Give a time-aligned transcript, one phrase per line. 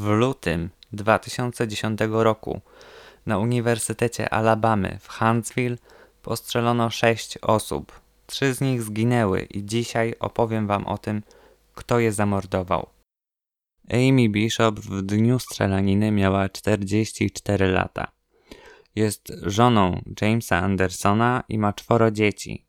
[0.00, 2.60] W lutym 2010 roku
[3.26, 5.76] na Uniwersytecie Alabamy w Huntsville
[6.22, 8.00] postrzelono sześć osób.
[8.26, 11.22] Trzy z nich zginęły i dzisiaj opowiem wam o tym,
[11.74, 12.86] kto je zamordował.
[13.90, 18.12] Amy Bishop w dniu strzelaniny miała 44 lata.
[18.96, 22.66] Jest żoną Jamesa Andersona i ma czworo dzieci.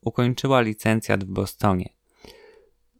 [0.00, 1.88] Ukończyła licencjat w Bostonie.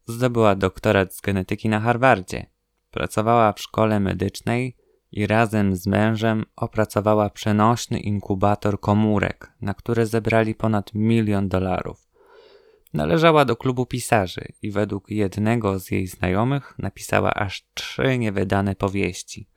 [0.07, 2.47] Zdobyła doktorat z genetyki na Harvardzie.
[2.91, 4.77] Pracowała w szkole medycznej
[5.13, 12.11] i razem z mężem opracowała przenośny inkubator komórek, na które zebrali ponad milion dolarów.
[12.95, 19.49] Należała do klubu pisarzy i według jednego z jej znajomych napisała aż trzy niewydane powieści.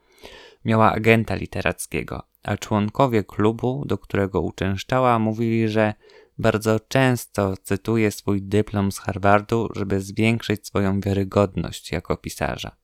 [0.65, 5.93] Miała agenta literackiego, a członkowie klubu, do którego uczęszczała, mówili, że
[6.37, 12.82] bardzo często cytuje swój dyplom z Harvardu, żeby zwiększyć swoją wiarygodność jako pisarza.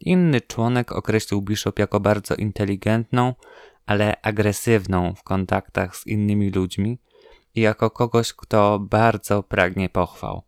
[0.00, 3.34] Inny członek określił Bishop jako bardzo inteligentną,
[3.86, 6.98] ale agresywną w kontaktach z innymi ludźmi
[7.54, 10.42] i jako kogoś, kto bardzo pragnie pochwał.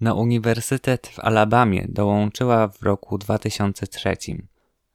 [0.00, 4.16] Na Uniwersytet w Alabamie dołączyła w roku 2003.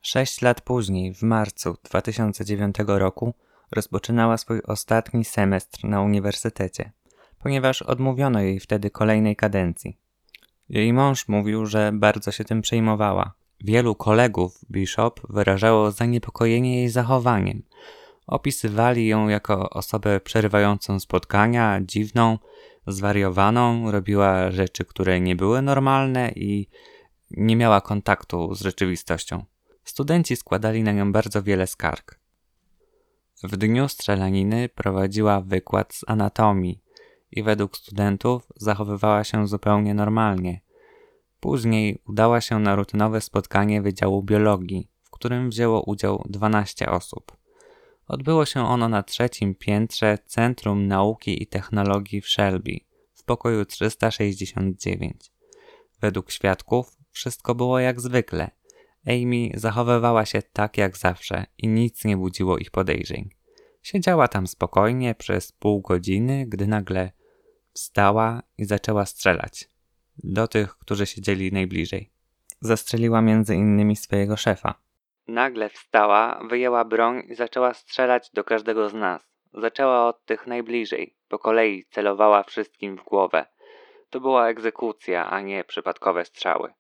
[0.02, 3.34] Sześć lat później, w marcu 2009 roku,
[3.72, 6.92] rozpoczynała swój ostatni semestr na uniwersytecie,
[7.40, 10.05] ponieważ odmówiono jej wtedy kolejnej kadencji.
[10.70, 13.34] Jej mąż mówił, że bardzo się tym przejmowała.
[13.62, 17.64] Wielu kolegów Bishop wyrażało zaniepokojenie jej zachowaniem.
[18.28, 22.38] Opisywali ją jako osobę przerywającą spotkania, dziwną,
[22.88, 26.68] zwariowaną, robiła rzeczy, które nie były normalne i
[27.32, 29.46] nie miała kontaktu z rzeczywistością.
[29.84, 32.20] Studenci składali na nią bardzo wiele skarg.
[33.44, 36.85] W dniu strzelaniny prowadziła wykład z anatomii
[37.36, 40.62] i według studentów zachowywała się zupełnie normalnie.
[41.40, 47.38] Później udała się na rutynowe spotkanie Wydziału Biologii, w którym wzięło udział 12 osób.
[48.08, 52.80] Odbyło się ono na trzecim piętrze Centrum Nauki i Technologii w Shelby,
[53.14, 55.32] w pokoju 369.
[56.02, 58.52] Według świadków wszystko było jak zwykle–
[59.08, 63.30] Amy zachowywała się tak jak zawsze i nic nie budziło ich podejrzeń.
[63.82, 67.12] Siedziała tam spokojnie przez pół godziny, gdy nagle
[67.76, 69.70] wstała i zaczęła strzelać.
[70.18, 72.12] Do tych, którzy siedzieli najbliżej.
[72.62, 74.74] Zastrzeliła między innymi swojego szefa.
[75.28, 79.22] Nagle wstała, wyjęła broń i zaczęła strzelać do każdego z nas.
[79.54, 81.16] Zaczęła od tych najbliżej.
[81.30, 83.46] Po kolei celowała wszystkim w głowę.
[84.10, 86.74] To była egzekucja, a nie przypadkowe strzały.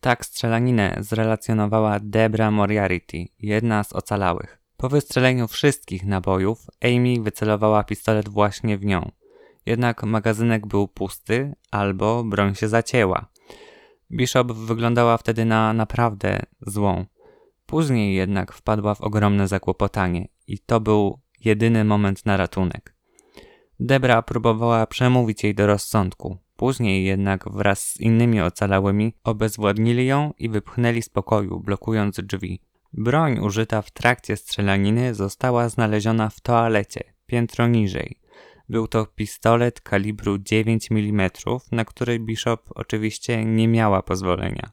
[0.00, 4.58] Tak strzelaninę zrelacjonowała Debra Moriarty, jedna z ocalałych.
[4.76, 9.10] Po wystrzeleniu wszystkich nabojów, Amy wycelowała pistolet właśnie w nią.
[9.66, 13.26] Jednak magazynek był pusty, albo broń się zacięła.
[14.10, 17.04] Bishop wyglądała wtedy na naprawdę złą.
[17.66, 22.94] Później jednak wpadła w ogromne zakłopotanie i to był jedyny moment na ratunek.
[23.80, 26.38] Debra próbowała przemówić jej do rozsądku.
[26.56, 32.60] Później jednak wraz z innymi ocalałymi obezwładnili ją i wypchnęli z pokoju, blokując drzwi.
[32.92, 38.21] Broń użyta w trakcie strzelaniny została znaleziona w toalecie, piętro niżej.
[38.72, 41.30] Był to pistolet kalibru 9 mm,
[41.72, 44.70] na który Bishop oczywiście nie miała pozwolenia.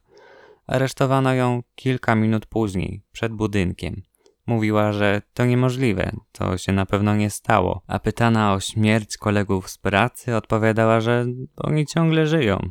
[0.66, 4.02] Aresztowano ją kilka minut później, przed budynkiem.
[4.46, 9.70] Mówiła, że to niemożliwe, to się na pewno nie stało, a pytana o śmierć kolegów
[9.70, 12.70] z pracy odpowiadała, że oni ciągle żyją.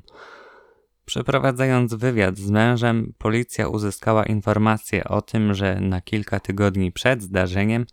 [1.06, 7.86] Przeprowadzając wywiad z mężem, policja uzyskała informację o tym, że na kilka tygodni przed zdarzeniem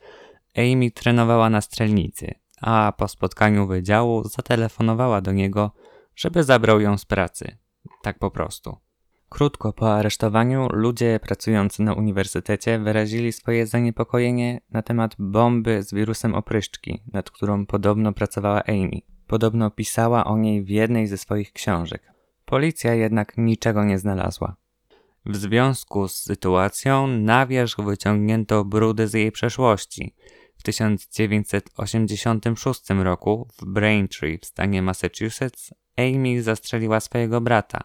[0.57, 5.71] Amy trenowała na strzelnicy, a po spotkaniu wydziału zatelefonowała do niego,
[6.17, 7.57] żeby zabrał ją z pracy.
[8.03, 8.77] Tak po prostu.
[9.29, 16.35] Krótko po aresztowaniu ludzie pracujący na uniwersytecie wyrazili swoje zaniepokojenie na temat bomby z wirusem
[16.35, 19.01] opryszczki, nad którą podobno pracowała Amy.
[19.27, 22.13] Podobno pisała o niej w jednej ze swoich książek.
[22.45, 24.57] Policja jednak niczego nie znalazła.
[25.27, 30.15] W związku z sytuacją na wierzch wyciągnięto brudy z jej przeszłości.
[30.57, 37.85] W 1986 roku w Braintree w stanie Massachusetts Amy zastrzeliła swojego brata.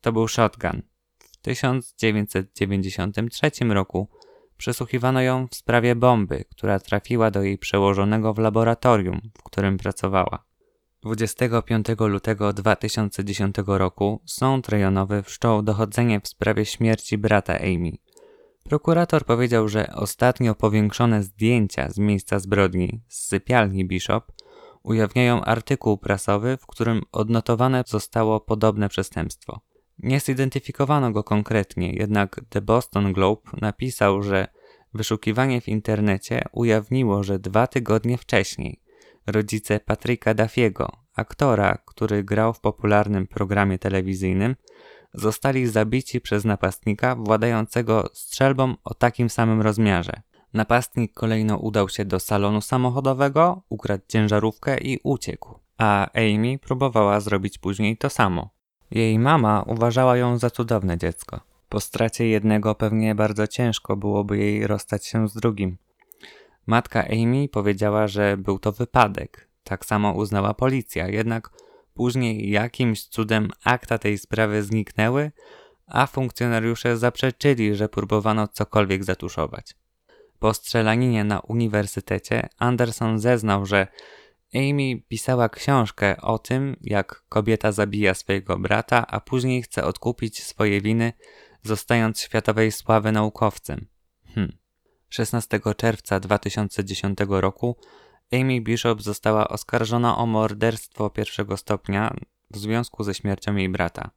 [0.00, 0.82] To był shotgun.
[1.18, 4.08] W 1993 roku
[4.56, 10.44] przesłuchiwano ją w sprawie bomby, która trafiła do jej przełożonego w laboratorium, w którym pracowała.
[11.02, 17.92] 25 lutego 2010 roku sąd rejonowy wszczął dochodzenie w sprawie śmierci brata Amy.
[18.64, 24.32] Prokurator powiedział, że ostatnio powiększone zdjęcia z miejsca zbrodni z sypialni Bishop
[24.82, 29.60] ujawniają artykuł prasowy, w którym odnotowane zostało podobne przestępstwo.
[29.98, 34.48] Nie zidentyfikowano go konkretnie, jednak The Boston Globe napisał, że
[34.94, 38.80] wyszukiwanie w internecie ujawniło, że dwa tygodnie wcześniej
[39.26, 44.56] rodzice Patryka Dafiego, aktora, który grał w popularnym programie telewizyjnym,
[45.14, 50.22] zostali zabici przez napastnika władającego strzelbą o takim samym rozmiarze.
[50.54, 55.58] Napastnik kolejno udał się do salonu samochodowego, ukradł ciężarówkę i uciekł.
[55.78, 58.50] A Amy próbowała zrobić później to samo.
[58.90, 61.40] Jej mama uważała ją za cudowne dziecko.
[61.68, 65.76] Po stracie jednego pewnie bardzo ciężko byłoby jej rozstać się z drugim.
[66.66, 69.48] Matka Amy powiedziała, że był to wypadek.
[69.64, 71.50] Tak samo uznała policja, jednak
[71.94, 75.32] później jakimś cudem akta tej sprawy zniknęły,
[75.86, 79.76] a funkcjonariusze zaprzeczyli, że próbowano cokolwiek zatuszować.
[80.38, 83.86] Po strzelaninie na uniwersytecie Anderson zeznał, że
[84.54, 90.80] Amy pisała książkę o tym, jak kobieta zabija swojego brata, a później chce odkupić swoje
[90.80, 91.12] winy,
[91.62, 93.86] zostając światowej sławy naukowcem.
[94.34, 94.52] Hm.
[95.08, 97.76] 16 czerwca 2010 roku
[98.32, 102.14] Amy Bishop została oskarżona o morderstwo pierwszego stopnia
[102.50, 104.10] w związku ze śmiercią jej brata.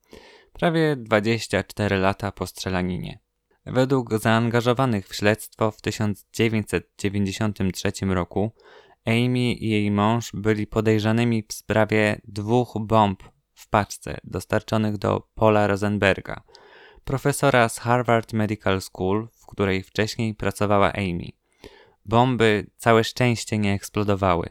[0.54, 3.20] Prawie 24 lata po strzelaninie.
[3.66, 8.52] Według zaangażowanych w śledztwo w 1993 roku
[9.06, 13.24] Amy i jej mąż byli podejrzanymi w sprawie dwóch bomb
[13.54, 16.42] w paczce dostarczonych do Paula Rosenberga,
[17.04, 21.37] profesora z Harvard Medical School, w której wcześniej pracowała Amy.
[22.08, 24.50] Bomby całe szczęście nie eksplodowały.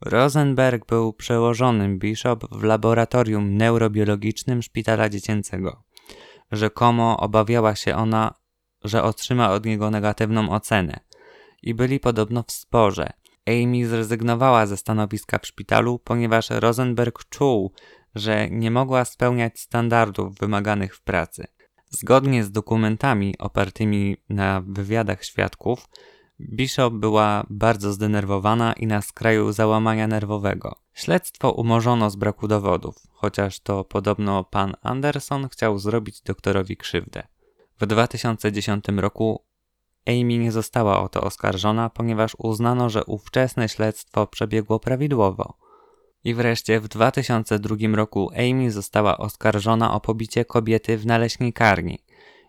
[0.00, 5.82] Rosenberg był przełożonym Bishop w laboratorium neurobiologicznym szpitala dziecięcego.
[6.52, 8.34] Rzekomo obawiała się ona,
[8.84, 11.00] że otrzyma od niego negatywną ocenę.
[11.62, 13.12] I byli podobno w sporze.
[13.46, 17.72] Amy zrezygnowała ze stanowiska w szpitalu, ponieważ Rosenberg czuł,
[18.14, 21.46] że nie mogła spełniać standardów wymaganych w pracy.
[21.90, 25.88] Zgodnie z dokumentami opartymi na wywiadach świadków,
[26.48, 30.76] Bishop była bardzo zdenerwowana i na skraju załamania nerwowego.
[30.94, 37.22] Śledztwo umorzono z braku dowodów, chociaż to podobno pan Anderson chciał zrobić doktorowi krzywdę.
[37.80, 39.44] W 2010 roku
[40.06, 45.54] Amy nie została o to oskarżona, ponieważ uznano, że ówczesne śledztwo przebiegło prawidłowo.
[46.24, 51.98] I wreszcie w 2002 roku Amy została oskarżona o pobicie kobiety w naleśnikarni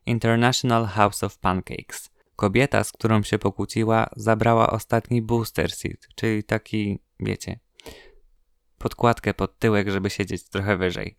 [0.05, 2.10] International House of Pancakes.
[2.41, 7.59] Kobieta, z którą się pokłóciła, zabrała ostatni booster seat, czyli taki, wiecie,
[8.77, 11.17] podkładkę pod tyłek, żeby siedzieć trochę wyżej.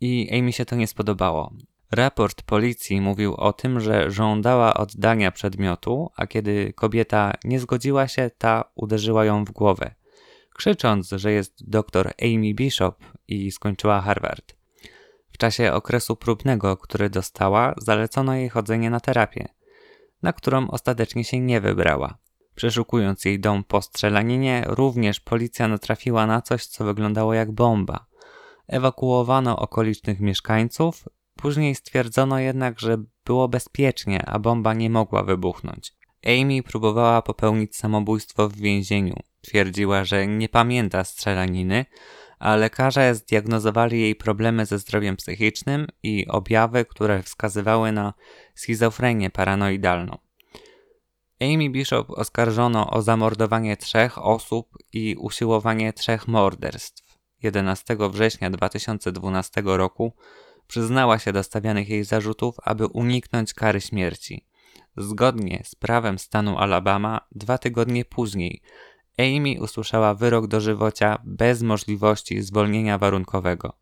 [0.00, 1.52] I Amy się to nie spodobało.
[1.92, 8.30] Raport policji mówił o tym, że żądała oddania przedmiotu, a kiedy kobieta nie zgodziła się,
[8.38, 9.94] ta uderzyła ją w głowę,
[10.54, 12.96] krzycząc, że jest doktor Amy Bishop
[13.28, 14.56] i skończyła Harvard.
[15.32, 19.57] W czasie okresu próbnego, który dostała, zalecono jej chodzenie na terapię,
[20.22, 22.18] na którą ostatecznie się nie wybrała.
[22.54, 28.06] Przeszukując jej dom po strzelaninie, również policja natrafiła na coś, co wyglądało jak bomba.
[28.68, 31.04] Ewakuowano okolicznych mieszkańców,
[31.38, 35.94] Później stwierdzono jednak, że było bezpiecznie, a bomba nie mogła wybuchnąć.
[36.26, 39.16] Amy próbowała popełnić samobójstwo w więzieniu.
[39.40, 41.86] Twierdziła, że nie pamięta strzelaniny,
[42.38, 48.14] a lekarze zdiagnozowali jej problemy ze zdrowiem psychicznym i objawy, które wskazywały na
[48.54, 50.18] schizofrenię paranoidalną.
[51.40, 57.18] Amy Bishop oskarżono o zamordowanie trzech osób i usiłowanie trzech morderstw.
[57.42, 60.12] 11 września 2012 roku
[60.66, 64.46] przyznała się do stawianych jej zarzutów, aby uniknąć kary śmierci.
[64.96, 68.62] Zgodnie z prawem stanu Alabama, dwa tygodnie później
[69.18, 73.78] Amy usłyszała wyrok dożywocia bez możliwości zwolnienia warunkowego.